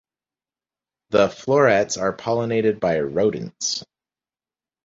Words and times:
The 1.11 1.29
florets 1.29 1.95
are 1.97 2.17
pollinated 2.17 2.79
by 2.79 3.01
rodents. 3.01 3.83